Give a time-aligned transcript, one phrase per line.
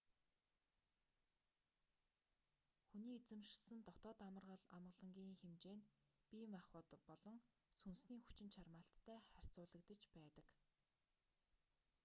[2.87, 4.45] хүний эзэмшсэн дотоод амар
[4.77, 5.87] амгалангийн хэмжээ нь
[6.29, 7.37] бие махбод болон
[7.79, 10.47] сүнсний хүчин чармайлттай харьцуулагдаж байдаг